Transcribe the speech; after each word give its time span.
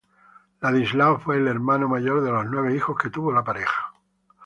Ladislao 0.61 1.19
fue 1.19 1.37
el 1.37 1.47
hermano 1.47 1.87
mayor 1.87 2.23
de 2.23 2.31
los 2.31 2.43
nueve 2.47 2.75
hijos 2.75 2.97
que 2.97 3.11
tuvo 3.11 3.31
la 3.31 3.43
pareja. 3.43 3.93